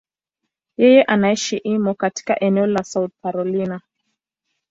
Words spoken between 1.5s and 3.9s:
Irmo, katika eneo la South Carolina.